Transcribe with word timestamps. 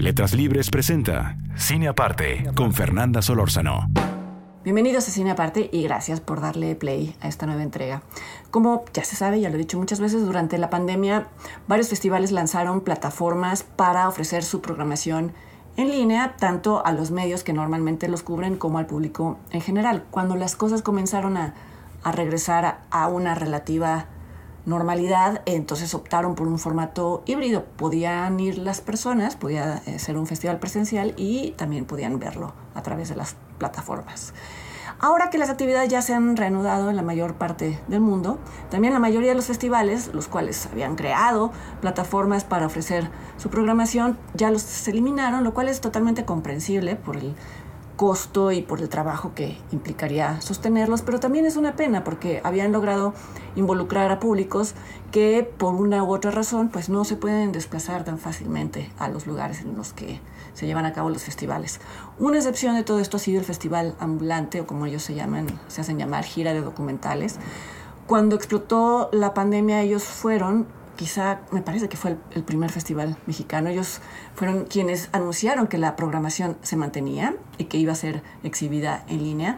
Letras 0.00 0.32
Libres 0.32 0.70
presenta 0.70 1.36
Cine 1.56 1.86
Aparte 1.86 2.50
con 2.54 2.72
Fernanda 2.72 3.20
Solórzano. 3.20 3.90
Bienvenidos 4.64 5.06
a 5.06 5.10
Cine 5.10 5.32
Aparte 5.32 5.68
y 5.70 5.82
gracias 5.82 6.22
por 6.22 6.40
darle 6.40 6.74
play 6.74 7.14
a 7.20 7.28
esta 7.28 7.44
nueva 7.44 7.62
entrega. 7.62 8.02
Como 8.50 8.86
ya 8.94 9.04
se 9.04 9.14
sabe, 9.14 9.42
ya 9.42 9.50
lo 9.50 9.56
he 9.56 9.58
dicho 9.58 9.76
muchas 9.76 10.00
veces, 10.00 10.24
durante 10.24 10.56
la 10.56 10.70
pandemia 10.70 11.28
varios 11.68 11.90
festivales 11.90 12.32
lanzaron 12.32 12.80
plataformas 12.80 13.62
para 13.62 14.08
ofrecer 14.08 14.42
su 14.42 14.62
programación 14.62 15.34
en 15.76 15.90
línea, 15.90 16.34
tanto 16.38 16.84
a 16.86 16.92
los 16.92 17.10
medios 17.10 17.44
que 17.44 17.52
normalmente 17.52 18.08
los 18.08 18.22
cubren 18.22 18.56
como 18.56 18.78
al 18.78 18.86
público 18.86 19.38
en 19.50 19.60
general. 19.60 20.06
Cuando 20.10 20.34
las 20.34 20.56
cosas 20.56 20.80
comenzaron 20.80 21.36
a, 21.36 21.52
a 22.04 22.10
regresar 22.10 22.80
a 22.90 23.06
una 23.08 23.34
relativa 23.34 24.06
normalidad, 24.70 25.42
entonces 25.44 25.92
optaron 25.94 26.34
por 26.34 26.48
un 26.48 26.58
formato 26.58 27.22
híbrido. 27.26 27.64
Podían 27.76 28.40
ir 28.40 28.56
las 28.56 28.80
personas, 28.80 29.36
podía 29.36 29.82
eh, 29.84 29.98
ser 29.98 30.16
un 30.16 30.26
festival 30.26 30.58
presencial 30.58 31.12
y 31.18 31.50
también 31.58 31.84
podían 31.84 32.18
verlo 32.18 32.54
a 32.74 32.82
través 32.82 33.10
de 33.10 33.16
las 33.16 33.36
plataformas. 33.58 34.32
Ahora 35.02 35.30
que 35.30 35.38
las 35.38 35.48
actividades 35.48 35.88
ya 35.88 36.02
se 36.02 36.14
han 36.14 36.36
reanudado 36.36 36.90
en 36.90 36.96
la 36.96 37.02
mayor 37.02 37.34
parte 37.34 37.80
del 37.88 38.00
mundo, 38.00 38.38
también 38.70 38.92
la 38.92 39.00
mayoría 39.00 39.30
de 39.30 39.34
los 39.34 39.46
festivales, 39.46 40.10
los 40.12 40.28
cuales 40.28 40.68
habían 40.70 40.94
creado 40.94 41.52
plataformas 41.80 42.44
para 42.44 42.66
ofrecer 42.66 43.10
su 43.38 43.48
programación, 43.48 44.18
ya 44.34 44.50
los 44.50 44.86
eliminaron, 44.88 45.42
lo 45.42 45.54
cual 45.54 45.68
es 45.68 45.80
totalmente 45.80 46.26
comprensible 46.26 46.96
por 46.96 47.16
el 47.16 47.34
costo 48.00 48.50
y 48.50 48.62
por 48.62 48.80
el 48.80 48.88
trabajo 48.88 49.32
que 49.34 49.58
implicaría 49.72 50.40
sostenerlos, 50.40 51.02
pero 51.02 51.20
también 51.20 51.44
es 51.44 51.56
una 51.56 51.76
pena 51.76 52.02
porque 52.02 52.40
habían 52.44 52.72
logrado 52.72 53.12
involucrar 53.56 54.10
a 54.10 54.18
públicos 54.18 54.74
que 55.12 55.42
por 55.58 55.74
una 55.74 56.02
u 56.02 56.10
otra 56.10 56.30
razón 56.30 56.70
pues 56.70 56.88
no 56.88 57.04
se 57.04 57.16
pueden 57.16 57.52
desplazar 57.52 58.02
tan 58.04 58.16
fácilmente 58.16 58.90
a 58.98 59.10
los 59.10 59.26
lugares 59.26 59.60
en 59.60 59.76
los 59.76 59.92
que 59.92 60.18
se 60.54 60.66
llevan 60.66 60.86
a 60.86 60.94
cabo 60.94 61.10
los 61.10 61.24
festivales. 61.24 61.78
Una 62.18 62.38
excepción 62.38 62.74
de 62.74 62.84
todo 62.84 63.00
esto 63.00 63.18
ha 63.18 63.20
sido 63.20 63.38
el 63.38 63.44
festival 63.44 63.94
ambulante 64.00 64.62
o 64.62 64.66
como 64.66 64.86
ellos 64.86 65.02
se 65.02 65.14
llaman, 65.14 65.48
se 65.68 65.82
hacen 65.82 65.98
llamar 65.98 66.24
gira 66.24 66.54
de 66.54 66.62
documentales. 66.62 67.36
Cuando 68.06 68.34
explotó 68.34 69.10
la 69.12 69.34
pandemia 69.34 69.82
ellos 69.82 70.04
fueron 70.04 70.66
quizá 71.00 71.40
me 71.50 71.62
parece 71.62 71.88
que 71.88 71.96
fue 71.96 72.18
el, 72.32 72.44
primer 72.44 72.70
festival 72.70 73.16
mexicano. 73.26 73.70
Ellos 73.70 74.02
fueron 74.34 74.66
quienes 74.66 75.08
anunciaron 75.12 75.66
que 75.66 75.78
la 75.78 75.96
programación 75.96 76.58
se 76.60 76.76
mantenía 76.76 77.34
y 77.56 77.64
que 77.64 77.78
iba 77.78 77.94
a 77.94 77.96
ser 77.96 78.22
exhibida 78.42 79.02
en 79.08 79.22
línea. 79.22 79.56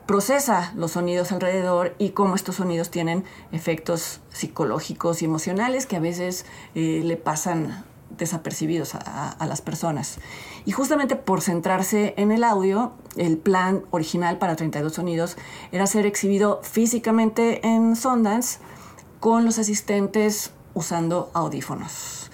procesa 0.08 0.74
los 0.76 0.92
sonidos 0.92 1.32
alrededor 1.32 1.96
y 2.00 2.10
cómo 2.10 2.36
estos 2.36 2.56
sonidos 2.56 2.92
tienen 2.92 3.24
efectos 3.54 4.20
psicológicos 4.30 5.22
y 5.22 5.26
emocionales 5.26 5.86
que 5.86 5.96
a 5.96 6.02
veces 6.02 6.46
eh, 6.76 7.02
le 7.04 7.16
pasan 7.16 7.86
desapercibidos 8.18 8.96
a, 8.96 9.36
las 9.48 9.62
personas. 9.62 10.20
Y 10.66 10.72
justamente 10.72 11.16
por 11.16 11.42
centrarse 11.42 12.14
en 12.18 12.32
el 12.32 12.44
audio, 12.44 12.94
el 13.16 13.38
plan 13.38 13.84
original 13.92 14.38
para 14.38 14.56
32 14.56 14.94
sonidos 14.94 15.38
era 15.72 15.88
ser 15.88 16.06
exhibido 16.06 16.60
físicamente 16.64 17.66
en 17.66 17.96
Sundance 17.96 18.60
con 19.20 19.46
los 19.46 19.60
asistentes 19.60 20.52
usando 20.74 21.32
audífonos. 21.34 22.30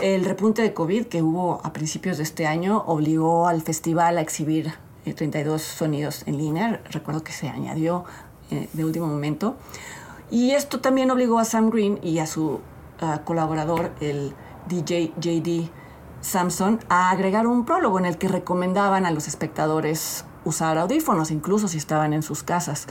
El 0.00 0.24
repunte 0.24 0.62
de 0.62 0.74
COVID 0.74 1.06
que 1.06 1.22
hubo 1.22 1.60
a 1.64 1.72
principios 1.72 2.16
de 2.16 2.24
este 2.24 2.46
año 2.46 2.84
obligó 2.86 3.46
al 3.46 3.62
festival 3.62 4.18
a 4.18 4.20
exhibir 4.20 4.74
32 5.04 5.60
eh, 5.60 5.64
sonidos 5.64 6.22
en 6.26 6.36
línea. 6.36 6.82
Recuerdo 6.90 7.22
que 7.22 7.32
se 7.32 7.48
añadió 7.48 8.04
eh, 8.50 8.68
de 8.72 8.84
último 8.84 9.06
momento. 9.06 9.56
Y 10.30 10.50
esto 10.52 10.80
también 10.80 11.10
obligó 11.10 11.38
a 11.38 11.44
Sam 11.44 11.70
Green 11.70 12.00
y 12.02 12.18
a 12.18 12.26
su 12.26 12.60
colaborador, 13.24 13.90
el 14.00 14.34
DJ 14.68 15.12
JD 15.20 15.70
Samson 16.20 16.80
a 16.88 17.10
agregar 17.10 17.46
un 17.46 17.64
prólogo 17.64 17.98
en 17.98 18.06
el 18.06 18.16
que 18.16 18.28
recomendaban 18.28 19.04
a 19.04 19.10
los 19.10 19.28
espectadores 19.28 20.24
usar 20.44 20.78
audífonos, 20.78 21.30
incluso 21.30 21.68
si 21.68 21.78
estaban 21.78 22.12
en 22.12 22.22
sus 22.22 22.42
casas. 22.42 22.86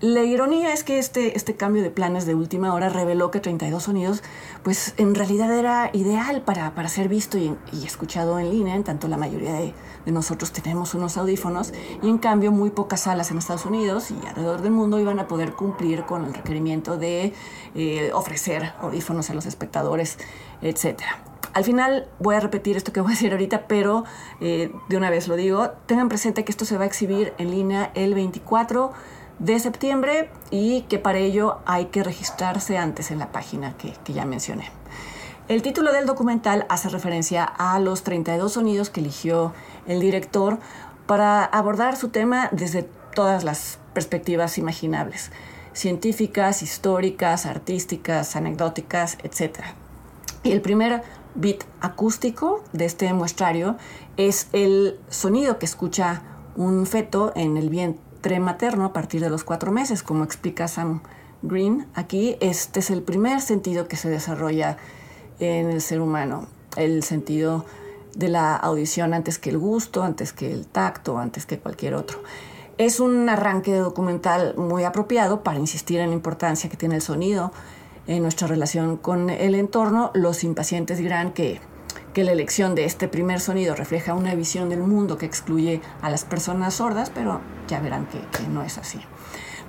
La 0.00 0.22
ironía 0.22 0.72
es 0.72 0.82
que 0.82 0.98
este, 0.98 1.36
este 1.36 1.56
cambio 1.56 1.82
de 1.82 1.90
planes 1.90 2.24
de 2.24 2.34
última 2.34 2.72
hora 2.72 2.88
reveló 2.88 3.30
que 3.30 3.38
32 3.38 3.82
sonidos, 3.82 4.22
pues 4.62 4.94
en 4.96 5.14
realidad 5.14 5.54
era 5.54 5.90
ideal 5.92 6.40
para, 6.40 6.74
para 6.74 6.88
ser 6.88 7.06
visto 7.08 7.36
y, 7.36 7.54
escuchado 7.84 8.38
en 8.38 8.50
línea, 8.50 8.76
en 8.76 8.82
tanto 8.82 9.08
la 9.08 9.18
mayoría 9.18 9.52
de, 9.52 9.74
nosotros 10.06 10.52
tenemos 10.52 10.94
unos 10.94 11.18
audífonos 11.18 11.74
y 12.02 12.08
en 12.08 12.16
cambio 12.16 12.50
muy 12.50 12.70
pocas 12.70 13.02
salas 13.02 13.30
en 13.30 13.36
Estados 13.36 13.66
Unidos 13.66 14.10
y 14.10 14.26
alrededor 14.26 14.62
del 14.62 14.72
mundo 14.72 14.98
iban 14.98 15.18
a 15.18 15.28
poder 15.28 15.52
cumplir 15.52 16.06
con 16.06 16.24
el 16.24 16.32
requerimiento 16.32 16.96
de 16.96 17.34
eh, 17.74 18.10
ofrecer 18.14 18.72
audífonos 18.80 19.28
a 19.28 19.34
los 19.34 19.44
espectadores, 19.44 20.16
etcétera. 20.62 21.22
Al 21.52 21.64
final 21.64 22.08
voy 22.18 22.36
a 22.36 22.40
repetir 22.40 22.78
esto 22.78 22.92
que 22.92 23.02
voy 23.02 23.12
a 23.12 23.14
decir 23.14 23.32
ahorita, 23.32 23.66
pero 23.66 24.04
eh, 24.40 24.72
de 24.88 24.96
una 24.96 25.10
vez 25.10 25.28
lo 25.28 25.36
digo, 25.36 25.72
tengan 25.84 26.08
presente 26.08 26.42
que 26.42 26.52
esto 26.52 26.64
se 26.64 26.78
va 26.78 26.84
a 26.84 26.86
exhibir 26.86 27.34
en 27.36 27.50
línea 27.50 27.90
el 27.94 28.14
24 28.14 28.92
de 29.40 29.58
septiembre 29.58 30.30
y 30.50 30.82
que 30.82 30.98
para 30.98 31.18
ello 31.18 31.58
hay 31.64 31.86
que 31.86 32.04
registrarse 32.04 32.78
antes 32.78 33.10
en 33.10 33.18
la 33.18 33.32
página 33.32 33.76
que, 33.76 33.94
que 34.04 34.12
ya 34.12 34.24
mencioné. 34.24 34.70
El 35.48 35.62
título 35.62 35.92
del 35.92 36.06
documental 36.06 36.66
hace 36.68 36.88
referencia 36.90 37.42
a 37.42 37.80
los 37.80 38.04
32 38.04 38.52
sonidos 38.52 38.90
que 38.90 39.00
eligió 39.00 39.52
el 39.88 39.98
director 39.98 40.58
para 41.06 41.44
abordar 41.44 41.96
su 41.96 42.10
tema 42.10 42.48
desde 42.52 42.84
todas 43.14 43.42
las 43.42 43.78
perspectivas 43.94 44.58
imaginables, 44.58 45.32
científicas, 45.72 46.62
históricas, 46.62 47.46
artísticas, 47.46 48.36
anecdóticas, 48.36 49.18
etc. 49.24 49.60
Y 50.44 50.52
el 50.52 50.60
primer 50.60 51.02
bit 51.34 51.64
acústico 51.80 52.62
de 52.72 52.84
este 52.84 53.12
muestrario 53.12 53.76
es 54.16 54.48
el 54.52 55.00
sonido 55.08 55.58
que 55.58 55.66
escucha 55.66 56.22
un 56.54 56.86
feto 56.86 57.32
en 57.34 57.56
el 57.56 57.70
vientre 57.70 58.09
materno 58.40 58.84
a 58.84 58.92
partir 58.92 59.20
de 59.20 59.30
los 59.30 59.44
cuatro 59.44 59.72
meses, 59.72 60.02
como 60.02 60.24
explica 60.24 60.68
Sam 60.68 61.00
Green. 61.42 61.86
Aquí 61.94 62.36
este 62.40 62.80
es 62.80 62.90
el 62.90 63.02
primer 63.02 63.40
sentido 63.40 63.88
que 63.88 63.96
se 63.96 64.08
desarrolla 64.08 64.76
en 65.38 65.70
el 65.70 65.80
ser 65.80 66.00
humano, 66.00 66.46
el 66.76 67.02
sentido 67.02 67.64
de 68.14 68.28
la 68.28 68.56
audición 68.56 69.14
antes 69.14 69.38
que 69.38 69.50
el 69.50 69.58
gusto, 69.58 70.02
antes 70.02 70.32
que 70.32 70.52
el 70.52 70.66
tacto, 70.66 71.18
antes 71.18 71.46
que 71.46 71.58
cualquier 71.58 71.94
otro. 71.94 72.22
Es 72.78 73.00
un 73.00 73.28
arranque 73.28 73.74
documental 73.74 74.54
muy 74.56 74.84
apropiado 74.84 75.42
para 75.42 75.58
insistir 75.58 76.00
en 76.00 76.10
la 76.10 76.14
importancia 76.14 76.70
que 76.70 76.76
tiene 76.76 76.96
el 76.96 77.02
sonido 77.02 77.52
en 78.06 78.22
nuestra 78.22 78.48
relación 78.48 78.96
con 78.96 79.30
el 79.30 79.54
entorno. 79.54 80.10
Los 80.14 80.44
impacientes 80.44 80.98
dirán 80.98 81.32
que, 81.32 81.60
que 82.12 82.24
la 82.24 82.32
elección 82.32 82.74
de 82.74 82.84
este 82.84 83.08
primer 83.08 83.40
sonido 83.40 83.74
refleja 83.74 84.14
una 84.14 84.34
visión 84.34 84.68
del 84.68 84.80
mundo 84.80 85.18
que 85.18 85.26
excluye 85.26 85.80
a 86.02 86.10
las 86.10 86.24
personas 86.24 86.74
sordas, 86.74 87.10
pero 87.10 87.40
ya 87.68 87.80
verán 87.80 88.06
que, 88.06 88.20
no 88.48 88.62
es 88.62 88.78
así. 88.78 89.00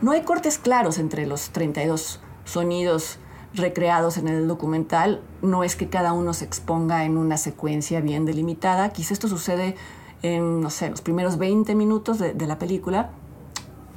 No 0.01 0.11
hay 0.11 0.21
cortes 0.21 0.57
claros 0.57 0.97
entre 0.97 1.25
los 1.25 1.51
32 1.51 2.19
sonidos 2.45 3.19
recreados 3.53 4.17
en 4.17 4.27
el 4.27 4.47
documental. 4.47 5.21
No 5.41 5.63
es 5.63 5.75
que 5.75 5.89
cada 5.89 6.13
uno 6.13 6.33
se 6.33 6.45
exponga 6.45 7.05
en 7.05 7.17
una 7.17 7.37
secuencia 7.37 8.01
bien 8.01 8.25
delimitada. 8.25 8.89
Quizá 8.89 9.13
esto 9.13 9.27
sucede 9.27 9.75
en, 10.23 10.61
no 10.61 10.69
sé, 10.69 10.89
los 10.89 11.01
primeros 11.01 11.37
20 11.37 11.75
minutos 11.75 12.17
de 12.17 12.47
la 12.47 12.57
película 12.57 13.11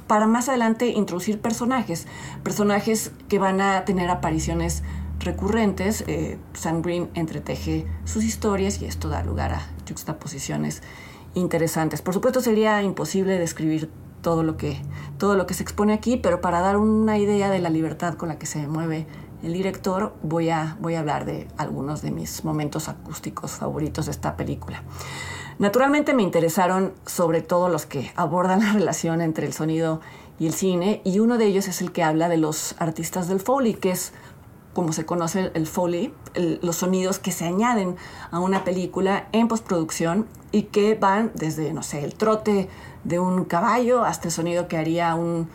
para 0.07 0.27
más 0.27 0.49
adelante 0.49 0.87
introducir 0.87 1.39
personajes, 1.39 2.07
personajes 2.43 3.11
que 3.27 3.39
van 3.39 3.61
a 3.61 3.85
tener 3.85 4.09
apariciones 4.09 4.83
recurrentes. 5.25 6.03
Eh, 6.07 6.37
entreteje 7.13 7.85
sus 8.05 8.23
historias 8.23 8.81
y 8.81 8.85
esto 8.85 9.09
da 9.09 9.23
lugar 9.23 9.53
a 9.53 9.61
juxtaposiciones 9.87 10.81
interesantes. 11.33 12.01
Por 12.01 12.13
supuesto 12.13 12.41
sería 12.41 12.81
imposible 12.81 13.37
describir 13.37 13.89
todo 14.21 14.41
lo 14.41 14.57
que, 14.57 14.81
todo 15.19 15.35
lo 15.35 15.45
que 15.45 15.53
se 15.53 15.63
expone 15.63 15.93
aquí, 15.93 16.17
pero 16.17 16.41
para 16.41 16.61
dar 16.61 16.77
una 16.77 17.17
idea 17.17 17.49
de 17.49 17.59
la 17.59 17.69
libertad 17.69 18.15
con 18.15 18.29
la 18.29 18.39
que 18.39 18.45
se 18.45 18.67
mueve 18.67 19.05
el 19.43 19.53
director, 19.53 20.15
voy 20.23 20.49
a, 20.49 20.77
voy 20.79 20.95
a 20.95 21.01
hablar 21.01 21.25
de 21.25 21.47
algunos 21.57 22.01
de 22.01 22.09
mis 22.09 22.43
momentos 22.43 22.89
acústicos 22.89 23.51
favoritos 23.51 24.05
de 24.05 24.11
esta 24.11 24.35
película. 24.35 24.81
Naturalmente 25.59 26.13
me 26.13 26.23
interesaron 26.23 26.93
sobre 27.05 27.41
todo 27.41 27.69
los 27.69 27.85
que 27.85 28.11
abordan 28.15 28.61
la 28.61 28.73
relación 28.73 29.21
entre 29.21 29.45
el 29.45 29.53
sonido 29.53 30.01
y 30.39 30.47
el 30.47 30.53
cine, 30.53 31.01
y 31.05 31.19
uno 31.19 31.37
de 31.37 31.45
ellos 31.45 31.67
es 31.67 31.81
el 31.81 31.91
que 31.91 32.03
habla 32.03 32.27
de 32.27 32.37
los 32.37 32.75
artistas 32.79 33.27
del 33.27 33.39
Foley, 33.39 33.75
que 33.75 33.91
es 33.91 34.11
como 34.75 34.91
se 34.91 35.05
conoce 35.05 35.51
el 35.53 35.65
Foley, 35.65 36.13
los 36.35 36.75
sonidos 36.75 37.17
que 37.17 37.31
se 37.31 37.45
añaden 37.45 37.95
a 38.29 38.39
una 38.39 38.65
película 38.65 39.27
en 39.31 39.47
postproducción 39.47 40.27
y 40.51 40.63
que 40.63 40.95
van 40.95 41.31
desde, 41.33 41.71
no 41.71 41.81
sé, 41.81 42.03
el 42.03 42.13
trote 42.13 42.69
de 43.05 43.17
un 43.17 43.45
caballo 43.45 44.03
hasta 44.03 44.27
el 44.27 44.33
sonido 44.33 44.67
que 44.67 44.77
haría 44.77 45.15
un 45.15 45.47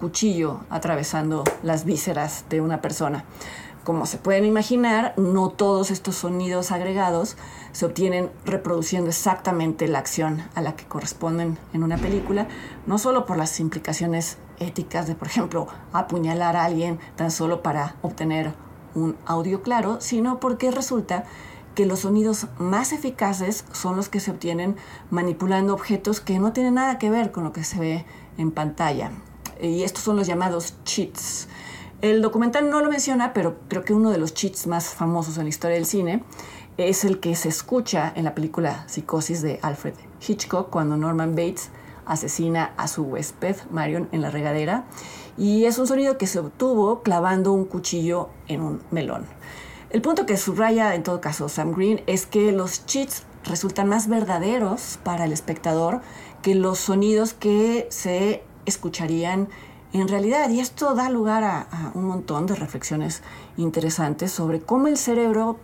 cuchillo 0.00 0.60
atravesando 0.68 1.44
las 1.62 1.84
vísceras 1.84 2.44
de 2.50 2.60
una 2.60 2.80
persona. 2.80 3.24
Como 3.86 4.04
se 4.06 4.18
pueden 4.18 4.44
imaginar, 4.44 5.14
no 5.16 5.48
todos 5.48 5.92
estos 5.92 6.16
sonidos 6.16 6.72
agregados 6.72 7.36
se 7.70 7.86
obtienen 7.86 8.32
reproduciendo 8.44 9.10
exactamente 9.10 9.86
la 9.86 10.00
acción 10.00 10.42
a 10.56 10.60
la 10.60 10.74
que 10.74 10.86
corresponden 10.86 11.56
en 11.72 11.84
una 11.84 11.96
película, 11.96 12.48
no 12.88 12.98
solo 12.98 13.26
por 13.26 13.36
las 13.36 13.60
implicaciones 13.60 14.38
éticas 14.58 15.06
de, 15.06 15.14
por 15.14 15.28
ejemplo, 15.28 15.68
apuñalar 15.92 16.56
a 16.56 16.64
alguien 16.64 16.98
tan 17.14 17.30
solo 17.30 17.62
para 17.62 17.94
obtener 18.02 18.54
un 18.96 19.14
audio 19.24 19.62
claro, 19.62 20.00
sino 20.00 20.40
porque 20.40 20.72
resulta 20.72 21.22
que 21.76 21.86
los 21.86 22.00
sonidos 22.00 22.48
más 22.58 22.92
eficaces 22.92 23.64
son 23.70 23.94
los 23.94 24.08
que 24.08 24.18
se 24.18 24.32
obtienen 24.32 24.74
manipulando 25.10 25.72
objetos 25.72 26.20
que 26.20 26.40
no 26.40 26.52
tienen 26.52 26.74
nada 26.74 26.98
que 26.98 27.08
ver 27.08 27.30
con 27.30 27.44
lo 27.44 27.52
que 27.52 27.62
se 27.62 27.78
ve 27.78 28.04
en 28.36 28.50
pantalla. 28.50 29.12
Y 29.62 29.84
estos 29.84 30.02
son 30.02 30.16
los 30.16 30.26
llamados 30.26 30.74
cheats. 30.82 31.46
El 32.02 32.20
documental 32.20 32.68
no 32.68 32.80
lo 32.80 32.90
menciona, 32.90 33.32
pero 33.32 33.56
creo 33.68 33.82
que 33.82 33.94
uno 33.94 34.10
de 34.10 34.18
los 34.18 34.34
cheats 34.34 34.66
más 34.66 34.88
famosos 34.88 35.38
en 35.38 35.44
la 35.44 35.48
historia 35.48 35.76
del 35.76 35.86
cine 35.86 36.22
es 36.76 37.04
el 37.04 37.20
que 37.20 37.34
se 37.34 37.48
escucha 37.48 38.12
en 38.14 38.24
la 38.24 38.34
película 38.34 38.84
Psicosis 38.86 39.40
de 39.40 39.58
Alfred 39.62 39.94
Hitchcock 40.26 40.68
cuando 40.68 40.98
Norman 40.98 41.30
Bates 41.30 41.70
asesina 42.04 42.74
a 42.76 42.86
su 42.86 43.02
huésped 43.02 43.56
Marion 43.70 44.08
en 44.12 44.20
la 44.20 44.30
regadera 44.30 44.84
y 45.38 45.64
es 45.64 45.78
un 45.78 45.86
sonido 45.86 46.18
que 46.18 46.26
se 46.26 46.38
obtuvo 46.38 47.02
clavando 47.02 47.52
un 47.52 47.64
cuchillo 47.64 48.28
en 48.46 48.60
un 48.60 48.82
melón. 48.90 49.24
El 49.88 50.02
punto 50.02 50.26
que 50.26 50.36
subraya 50.36 50.94
en 50.94 51.02
todo 51.02 51.22
caso 51.22 51.48
Sam 51.48 51.72
Green 51.72 52.02
es 52.06 52.26
que 52.26 52.52
los 52.52 52.84
cheats 52.84 53.22
resultan 53.44 53.88
más 53.88 54.06
verdaderos 54.06 54.98
para 55.02 55.24
el 55.24 55.32
espectador 55.32 56.02
que 56.42 56.54
los 56.54 56.78
sonidos 56.78 57.32
que 57.32 57.86
se 57.90 58.42
escucharían 58.66 59.48
en 59.92 60.08
realidad. 60.08 60.50
Y 60.50 60.60
esto 60.60 60.94
da 60.94 61.08
lugar 61.10 61.44
a, 61.44 61.92
un 61.94 62.04
montón 62.04 62.46
de 62.46 62.54
reflexiones 62.54 63.22
interesantes 63.56 64.32
sobre 64.32 64.60
cómo 64.60 64.88
el 64.88 64.96
cerebro 64.96 65.58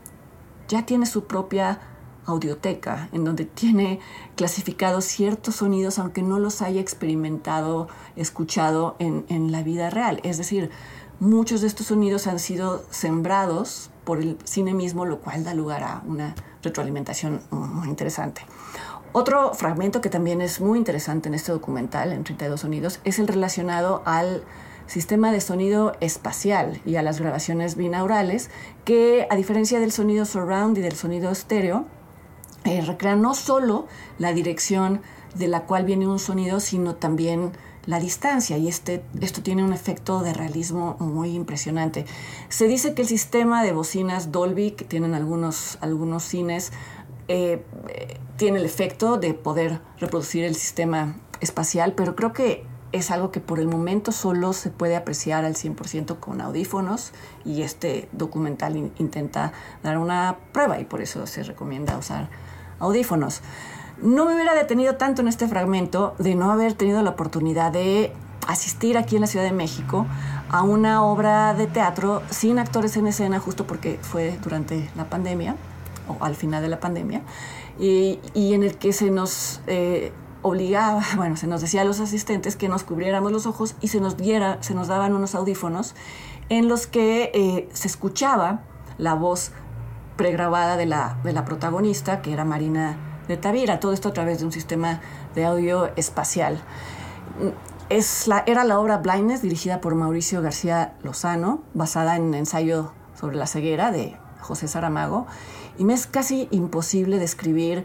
ya 0.69 0.87
tiene 0.87 1.07
su 1.07 1.25
propia 1.25 1.81
audioteca, 2.25 3.09
en 3.13 3.25
donde 3.25 3.45
tiene 3.45 3.99
clasificados 4.37 5.05
ciertos 5.05 5.57
sonidos, 5.57 5.99
aunque 5.99 6.23
no 6.23 6.39
los 6.39 6.63
haya 6.63 6.81
experimentado, 6.81 7.89
escuchado 8.15 8.97
en, 8.99 9.25
en 9.29 9.51
la 9.51 9.63
vida 9.63 9.91
real. 9.91 10.21
Es 10.23 10.39
decir, 10.39 10.71
muchos 11.19 11.61
de 11.61 11.67
estos 11.67 11.87
sonidos 11.87 12.27
han 12.27 12.39
sido 12.39 12.85
sembrados 12.91 13.91
por 14.05 14.19
el 14.19 14.39
cine 14.45 14.75
mismo, 14.75 15.05
lo 15.05 15.21
cual 15.21 15.45
da 15.45 15.55
lugar 15.55 15.83
a 15.83 16.03
una 16.07 16.35
retroalimentación 16.63 17.41
muy 17.51 17.89
interesante. 17.89 18.43
Otro 19.15 19.53
fragmento 19.53 20.01
que 20.01 20.09
también 20.09 20.41
es 20.41 20.61
muy 20.61 20.79
interesante 20.79 21.29
en 21.29 21.35
este 21.35 21.53
documental, 21.53 22.13
en 22.13 22.25
32 22.25 22.61
sonidos, 22.61 23.01
es 23.05 23.19
el 23.19 23.29
relacionado 23.29 24.03
al 24.07 24.43
sistema 24.87 25.33
de 25.33 25.41
sonido 25.41 25.95
espacial 26.01 26.81
y 26.87 26.97
a 26.97 27.03
las 27.03 27.21
grabaciones 27.21 27.77
binaurales, 27.77 28.51
que 28.85 29.27
a 29.31 29.37
diferencia 29.37 29.81
del 29.81 29.93
sonido 29.93 30.25
surround 30.25 30.79
y 30.79 30.81
del 30.81 30.95
sonido 30.95 31.31
estéreo, 31.31 31.85
eh, 32.65 32.81
recrean 32.81 33.21
no 33.21 33.35
solo 33.35 33.87
la 34.19 34.33
dirección 34.33 35.03
de 35.35 35.49
la 35.49 35.65
cual 35.65 35.85
viene 35.85 36.07
un 36.07 36.19
sonido, 36.19 36.61
sino 36.61 36.95
también 36.95 37.53
la 37.87 37.99
distancia 37.99 38.57
y 38.59 38.69
este, 38.69 39.03
esto 39.21 39.43
tiene 39.43 39.65
un 39.65 39.73
efecto 39.73 40.21
de 40.21 40.33
realismo 40.33 40.97
muy 41.01 41.35
impresionante. 41.35 42.07
Se 42.49 42.67
dice 42.67 42.95
que 42.95 43.03
el 43.03 43.09
sistema 43.09 43.63
de 43.65 43.73
bocinas 43.73 44.31
Dolby 44.31 44.71
que 44.71 44.85
tienen 44.85 45.15
algunos, 45.15 45.79
algunos 45.81 46.23
cines 46.23 46.73
eh, 47.29 47.63
tiene 48.43 48.59
el 48.59 48.65
efecto 48.65 49.19
de 49.19 49.35
poder 49.35 49.79
reproducir 50.01 50.43
el 50.43 50.57
sistema 50.57 51.15
espacial, 51.41 51.93
pero 51.93 52.17
creo 52.17 52.33
que 52.33 52.65
es 52.91 53.13
algo 53.13 53.31
que 53.31 53.39
por 53.39 53.61
el 53.61 53.69
momento 53.69 54.11
solo 54.11 54.53
se 54.53 54.71
puede 54.71 54.97
apreciar 54.97 55.45
al 55.45 55.55
100% 55.55 56.19
con 56.19 56.41
audífonos 56.41 57.13
y 57.45 57.63
este 57.63 58.09
documental 58.11 58.77
in 58.77 58.91
intenta 58.99 59.53
dar 59.85 59.97
una 59.97 60.39
prueba 60.51 60.81
y 60.81 60.85
por 60.85 61.03
eso 61.03 61.25
se 61.29 61.45
recomienda 61.45 61.97
usar 61.97 62.31
audífonos. 62.81 63.43
No 64.03 64.27
me 64.27 64.35
hubiera 64.35 64.57
detenido 64.57 64.97
tanto 64.97 65.23
en 65.23 65.29
este 65.29 65.47
fragmento 65.47 66.17
de 66.19 66.35
no 66.35 66.51
haber 66.51 66.73
tenido 66.73 67.01
la 67.01 67.11
oportunidad 67.11 67.71
de 67.71 68.13
asistir 68.49 68.99
aquí 68.99 69.15
en 69.15 69.21
la 69.21 69.29
Ciudad 69.29 69.45
de 69.45 69.53
México 69.53 70.05
a 70.51 70.65
una 70.65 71.05
obra 71.05 71.55
de 71.55 71.69
teatro 71.69 72.25
sin 72.31 72.59
actores 72.59 72.97
en 72.97 73.07
escena 73.07 73.39
justo 73.39 73.69
porque 73.69 74.01
fue 74.03 74.37
durante 74.43 74.91
la 74.97 75.09
pandemia 75.09 75.55
o 76.09 76.25
al 76.25 76.35
final 76.35 76.63
de 76.63 76.69
la 76.69 76.81
pandemia, 76.81 77.23
y, 77.79 78.19
en 78.35 78.63
el 78.63 78.77
que 78.77 78.93
se 78.93 79.11
nos 79.11 79.61
eh, 79.67 80.13
obligaba, 80.43 81.03
bueno, 81.17 81.37
se 81.37 81.47
nos 81.47 81.61
decía 81.61 81.83
a 81.83 81.85
los 81.85 82.01
asistentes 82.01 82.57
que 82.57 82.69
nos 82.69 82.85
cubriéramos 82.85 83.33
los 83.33 83.47
ojos 83.47 83.77
y 83.81 83.89
se 83.89 84.01
nos 84.01 84.17
diera, 84.17 84.59
se 84.63 84.75
nos 84.75 84.89
daban 84.89 85.15
unos 85.15 85.35
audífonos 85.35 85.95
en 86.49 86.69
los 86.69 86.87
que 86.87 87.31
eh, 87.35 87.69
se 87.73 87.89
escuchaba 87.89 88.61
la 88.99 89.15
voz 89.15 89.53
pregrabada 90.17 90.77
de 90.77 90.87
la, 90.87 91.19
de 91.25 91.33
la 91.33 91.45
protagonista, 91.45 92.21
que 92.21 92.33
era 92.33 92.45
Marina 92.45 92.97
de 93.29 93.37
Tavira, 93.37 93.81
todo 93.81 93.93
esto 93.93 94.11
a 94.11 94.13
través 94.13 94.41
de 94.41 94.45
un 94.45 94.53
sistema 94.53 95.01
de 95.35 95.45
audio 95.45 95.91
espacial. 95.97 96.61
Es 97.89 98.27
la, 98.27 98.43
era 98.47 98.65
la 98.65 98.79
obra 98.79 98.99
Blindness, 98.99 99.43
dirigida 99.43 99.81
por 99.81 99.95
Mauricio 99.95 100.43
García 100.43 100.95
Lozano, 101.03 101.63
basada 101.75 102.17
en 102.17 102.35
ensayo 102.35 102.93
sobre 103.19 103.37
la 103.37 103.47
ceguera 103.47 103.91
de 103.91 104.17
José 104.41 104.69
Saramago, 104.69 105.27
y 105.79 105.85
me 105.85 105.95
es 105.95 106.07
casi 106.07 106.49
imposible 106.51 107.19
describir 107.19 107.85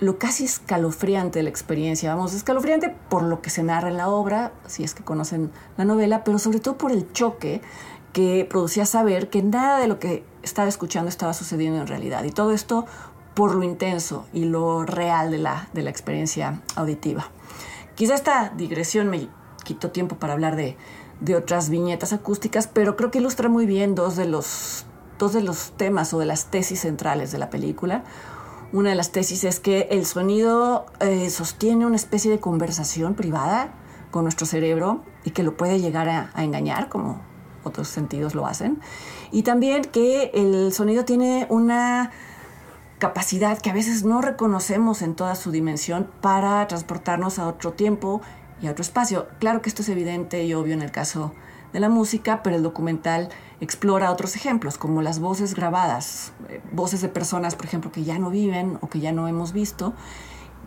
lo 0.00 0.18
casi 0.18 0.44
escalofriante 0.44 1.38
de 1.38 1.44
la 1.44 1.48
experiencia. 1.48 2.14
Vamos, 2.14 2.34
escalofriante 2.34 2.94
por 3.08 3.22
lo 3.22 3.40
que 3.40 3.50
se 3.50 3.62
narra 3.62 3.88
en 3.88 3.96
la 3.96 4.08
obra, 4.08 4.52
si 4.66 4.84
es 4.84 4.94
que 4.94 5.02
conocen 5.02 5.50
la 5.76 5.84
novela, 5.84 6.22
pero 6.24 6.38
sobre 6.38 6.60
todo 6.60 6.76
por 6.76 6.92
el 6.92 7.10
choque 7.12 7.62
que 8.12 8.46
producía 8.48 8.86
saber 8.86 9.30
que 9.30 9.42
nada 9.42 9.78
de 9.78 9.88
lo 9.88 9.98
que 9.98 10.24
estaba 10.42 10.68
escuchando 10.68 11.08
estaba 11.08 11.34
sucediendo 11.34 11.80
en 11.80 11.86
realidad. 11.86 12.24
Y 12.24 12.30
todo 12.30 12.52
esto 12.52 12.86
por 13.34 13.54
lo 13.54 13.62
intenso 13.62 14.26
y 14.32 14.46
lo 14.46 14.84
real 14.84 15.30
de 15.30 15.38
la, 15.38 15.68
de 15.74 15.82
la 15.82 15.90
experiencia 15.90 16.62
auditiva. 16.74 17.30
Quizá 17.94 18.14
esta 18.14 18.52
digresión 18.56 19.08
me 19.08 19.28
quitó 19.64 19.90
tiempo 19.90 20.16
para 20.16 20.32
hablar 20.32 20.56
de, 20.56 20.76
de 21.20 21.36
otras 21.36 21.68
viñetas 21.68 22.12
acústicas, 22.14 22.66
pero 22.66 22.96
creo 22.96 23.10
que 23.10 23.18
ilustra 23.18 23.48
muy 23.48 23.66
bien 23.66 23.94
dos 23.94 24.16
de 24.16 24.26
los 24.26 24.86
dos 25.18 25.32
de 25.32 25.42
los 25.42 25.72
temas 25.76 26.12
o 26.14 26.18
de 26.18 26.26
las 26.26 26.46
tesis 26.46 26.80
centrales 26.80 27.32
de 27.32 27.38
la 27.38 27.50
película. 27.50 28.04
Una 28.72 28.90
de 28.90 28.96
las 28.96 29.12
tesis 29.12 29.44
es 29.44 29.60
que 29.60 29.88
el 29.90 30.06
sonido 30.06 30.86
eh, 31.00 31.30
sostiene 31.30 31.86
una 31.86 31.96
especie 31.96 32.30
de 32.30 32.40
conversación 32.40 33.14
privada 33.14 33.72
con 34.10 34.24
nuestro 34.24 34.46
cerebro 34.46 35.02
y 35.24 35.30
que 35.30 35.42
lo 35.42 35.56
puede 35.56 35.80
llegar 35.80 36.08
a, 36.08 36.30
a 36.34 36.44
engañar, 36.44 36.88
como 36.88 37.20
otros 37.64 37.88
sentidos 37.88 38.34
lo 38.34 38.46
hacen. 38.46 38.80
Y 39.30 39.42
también 39.42 39.82
que 39.82 40.30
el 40.34 40.72
sonido 40.72 41.04
tiene 41.04 41.46
una 41.50 42.10
capacidad 42.98 43.58
que 43.58 43.70
a 43.70 43.74
veces 43.74 44.04
no 44.04 44.22
reconocemos 44.22 45.02
en 45.02 45.14
toda 45.14 45.34
su 45.34 45.50
dimensión 45.50 46.10
para 46.20 46.66
transportarnos 46.66 47.38
a 47.38 47.46
otro 47.46 47.72
tiempo 47.72 48.22
y 48.60 48.68
a 48.68 48.70
otro 48.70 48.82
espacio. 48.82 49.28
Claro 49.38 49.60
que 49.62 49.68
esto 49.68 49.82
es 49.82 49.88
evidente 49.88 50.44
y 50.44 50.54
obvio 50.54 50.74
en 50.74 50.82
el 50.82 50.90
caso 50.90 51.32
de 51.76 51.80
la 51.80 51.90
música, 51.90 52.42
pero 52.42 52.56
el 52.56 52.62
documental 52.62 53.28
explora 53.60 54.10
otros 54.10 54.34
ejemplos, 54.34 54.78
como 54.78 55.02
las 55.02 55.18
voces 55.18 55.54
grabadas, 55.54 56.32
eh, 56.48 56.62
voces 56.72 57.02
de 57.02 57.10
personas, 57.10 57.54
por 57.54 57.66
ejemplo, 57.66 57.92
que 57.92 58.02
ya 58.02 58.18
no 58.18 58.30
viven 58.30 58.78
o 58.80 58.88
que 58.88 58.98
ya 58.98 59.12
no 59.12 59.28
hemos 59.28 59.52
visto, 59.52 59.92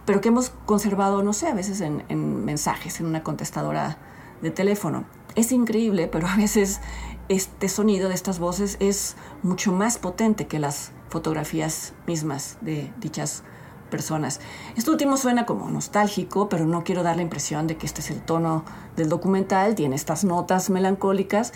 pero 0.06 0.22
que 0.22 0.28
hemos 0.28 0.52
conservado, 0.68 1.24
no 1.24 1.34
sé, 1.34 1.48
a 1.48 1.56
veces 1.56 1.82
en, 1.82 2.04
en 2.10 2.46
mensajes, 2.46 3.00
en 3.00 3.08
una 3.08 3.24
contestadora 3.24 3.98
de 4.44 4.52
teléfono. 4.52 5.06
Es 5.34 5.52
increíble, 5.52 6.08
pero 6.08 6.28
a 6.28 6.36
veces 6.36 6.80
este 7.28 7.70
sonido 7.70 8.08
de 8.08 8.14
estas 8.14 8.38
voces 8.38 8.78
es 8.80 9.16
mucho 9.42 9.72
más 9.72 9.98
potente 9.98 10.46
que 10.46 10.60
las 10.60 10.92
fotografías 11.10 11.94
mismas 12.06 12.60
de 12.62 12.94
dichas 13.00 13.42
personas. 13.90 14.40
Esto 14.76 14.92
último 14.92 15.18
suena 15.18 15.46
como 15.46 15.70
nostálgico, 15.70 16.50
pero 16.50 16.66
no 16.66 16.84
quiero 16.84 17.04
dar 17.04 17.16
la 17.16 17.22
impresión 17.22 17.68
de 17.68 17.78
que 17.78 17.86
este 17.86 18.02
es 18.02 18.12
el 18.12 18.22
tono 18.22 18.64
del 18.96 19.10
documental, 19.10 19.76
tiene 19.76 19.96
estas 19.96 20.24
notas 20.24 20.70
melancólicas, 20.70 21.54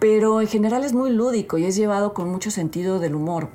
pero 0.00 0.40
en 0.40 0.48
general 0.48 0.84
es 0.84 0.92
muy 0.92 1.10
lúdico 1.10 1.58
y 1.58 1.64
es 1.64 1.76
llevado 1.76 2.14
con 2.14 2.30
mucho 2.30 2.50
sentido 2.50 2.98
del 2.98 3.14
humor. 3.14 3.48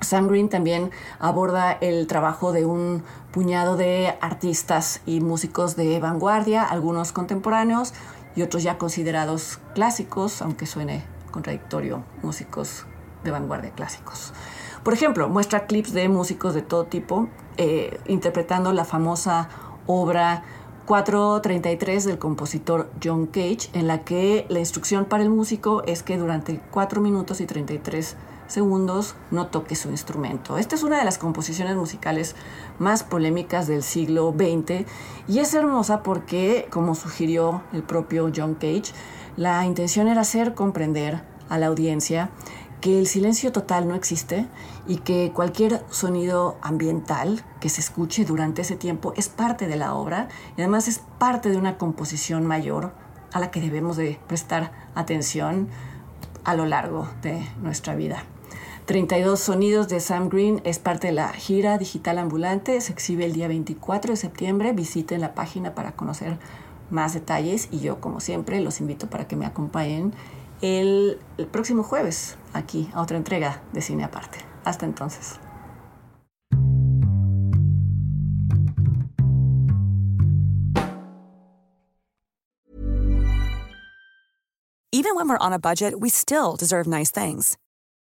Sam 0.00 0.28
Green 0.28 0.48
también 0.48 0.90
aborda 1.18 1.72
el 1.72 2.06
trabajo 2.06 2.52
de 2.52 2.66
un 2.66 3.02
puñado 3.32 3.76
de 3.76 4.14
artistas 4.20 5.00
y 5.06 5.20
músicos 5.20 5.74
de 5.74 5.98
vanguardia, 5.98 6.62
algunos 6.62 7.12
contemporáneos 7.12 7.94
y 8.34 8.42
otros 8.42 8.62
ya 8.62 8.78
considerados 8.78 9.58
clásicos, 9.74 10.42
aunque 10.42 10.66
suene 10.66 11.04
contradictorio, 11.30 12.04
músicos 12.22 12.86
de 13.24 13.30
vanguardia 13.30 13.70
clásicos. 13.70 14.32
Por 14.86 14.94
ejemplo, 14.94 15.28
muestra 15.28 15.66
clips 15.66 15.92
de 15.92 16.08
músicos 16.08 16.54
de 16.54 16.62
todo 16.62 16.84
tipo 16.84 17.26
eh, 17.56 17.98
interpretando 18.06 18.72
la 18.72 18.84
famosa 18.84 19.48
obra 19.88 20.44
433 20.86 22.04
del 22.04 22.20
compositor 22.20 22.88
John 23.02 23.26
Cage, 23.26 23.68
en 23.72 23.88
la 23.88 24.04
que 24.04 24.46
la 24.48 24.60
instrucción 24.60 25.04
para 25.04 25.24
el 25.24 25.28
músico 25.28 25.82
es 25.86 26.04
que 26.04 26.16
durante 26.16 26.60
4 26.70 27.00
minutos 27.00 27.40
y 27.40 27.46
33 27.46 28.14
segundos 28.46 29.16
no 29.32 29.48
toque 29.48 29.74
su 29.74 29.90
instrumento. 29.90 30.56
Esta 30.56 30.76
es 30.76 30.84
una 30.84 30.98
de 30.98 31.04
las 31.04 31.18
composiciones 31.18 31.74
musicales 31.74 32.36
más 32.78 33.02
polémicas 33.02 33.66
del 33.66 33.82
siglo 33.82 34.32
XX 34.38 34.86
y 35.26 35.40
es 35.40 35.52
hermosa 35.52 36.04
porque, 36.04 36.68
como 36.70 36.94
sugirió 36.94 37.62
el 37.72 37.82
propio 37.82 38.30
John 38.32 38.54
Cage, 38.54 38.92
la 39.36 39.66
intención 39.66 40.06
era 40.06 40.20
hacer 40.20 40.54
comprender 40.54 41.24
a 41.48 41.58
la 41.58 41.66
audiencia 41.66 42.30
que 42.80 42.98
el 42.98 43.06
silencio 43.06 43.52
total 43.52 43.88
no 43.88 43.94
existe 43.94 44.46
y 44.86 44.98
que 44.98 45.32
cualquier 45.34 45.82
sonido 45.90 46.56
ambiental 46.62 47.44
que 47.60 47.68
se 47.68 47.80
escuche 47.80 48.24
durante 48.24 48.62
ese 48.62 48.76
tiempo 48.76 49.12
es 49.16 49.28
parte 49.28 49.66
de 49.66 49.76
la 49.76 49.94
obra 49.94 50.28
y 50.56 50.60
además 50.60 50.88
es 50.88 51.00
parte 51.18 51.50
de 51.50 51.56
una 51.56 51.78
composición 51.78 52.46
mayor 52.46 52.92
a 53.32 53.40
la 53.40 53.50
que 53.50 53.60
debemos 53.60 53.96
de 53.96 54.18
prestar 54.26 54.72
atención 54.94 55.68
a 56.44 56.54
lo 56.54 56.66
largo 56.66 57.08
de 57.22 57.46
nuestra 57.60 57.94
vida. 57.94 58.22
32 58.86 59.40
Sonidos 59.40 59.88
de 59.88 59.98
Sam 59.98 60.28
Green 60.28 60.60
es 60.62 60.78
parte 60.78 61.08
de 61.08 61.12
la 61.12 61.32
gira 61.32 61.76
digital 61.76 62.18
ambulante, 62.18 62.80
se 62.80 62.92
exhibe 62.92 63.24
el 63.24 63.32
día 63.32 63.48
24 63.48 64.12
de 64.12 64.16
septiembre, 64.16 64.72
visiten 64.72 65.20
la 65.20 65.34
página 65.34 65.74
para 65.74 65.92
conocer 65.92 66.38
más 66.88 67.14
detalles 67.14 67.68
y 67.72 67.80
yo 67.80 68.00
como 68.00 68.20
siempre 68.20 68.60
los 68.60 68.80
invito 68.80 69.10
para 69.10 69.26
que 69.26 69.34
me 69.34 69.44
acompañen 69.44 70.12
el, 70.60 71.18
el 71.38 71.46
próximo 71.46 71.82
jueves 71.82 72.36
aquí 72.52 72.90
a 72.94 73.00
otra 73.00 73.16
entrega 73.16 73.62
de 73.72 73.80
Cine 73.80 74.04
Aparte. 74.04 74.38
Hasta 74.64 74.86
entonces. 74.86 75.38
Even 84.92 85.14
when 85.14 85.28
we're 85.28 85.46
on 85.46 85.52
a 85.52 85.58
budget, 85.58 86.00
we 86.00 86.08
still 86.08 86.56
deserve 86.56 86.86
nice 86.86 87.10
things. 87.10 87.56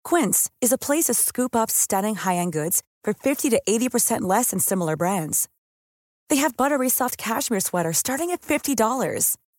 Quince 0.02 0.50
is 0.60 0.72
a 0.72 0.78
place 0.78 1.04
to 1.04 1.14
scoop 1.14 1.54
up 1.54 1.70
stunning 1.70 2.14
high-end 2.14 2.52
goods 2.52 2.82
for 3.04 3.12
50 3.12 3.50
to 3.50 3.60
80% 3.68 4.22
less 4.22 4.50
than 4.50 4.60
similar 4.60 4.96
brands. 4.96 5.46
They 6.30 6.36
have 6.36 6.56
buttery 6.56 6.88
soft 6.88 7.18
cashmere 7.18 7.60
sweaters 7.60 7.98
starting 7.98 8.30
at 8.30 8.40
$50, 8.40 9.36